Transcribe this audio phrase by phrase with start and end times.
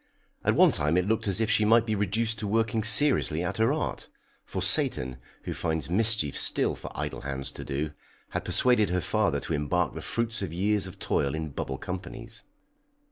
[0.43, 3.57] At one time it looked as if she might be reduced to working seriously at
[3.57, 4.07] her art,
[4.43, 7.91] for Satan, who finds mischief still for idle hands to do,
[8.29, 12.41] had persuaded her father to embark the fruits of years of toil in bubble companies.